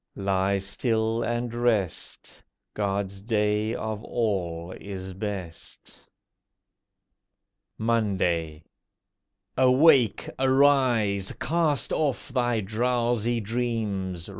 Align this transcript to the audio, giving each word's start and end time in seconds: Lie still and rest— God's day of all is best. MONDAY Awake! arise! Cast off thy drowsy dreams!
Lie 0.15 0.57
still 0.57 1.21
and 1.21 1.53
rest— 1.53 2.41
God's 2.73 3.21
day 3.21 3.75
of 3.75 4.03
all 4.03 4.73
is 4.81 5.13
best. 5.13 6.03
MONDAY 7.77 8.63
Awake! 9.55 10.27
arise! 10.39 11.33
Cast 11.33 11.93
off 11.93 12.29
thy 12.29 12.61
drowsy 12.61 13.39
dreams! 13.41 14.27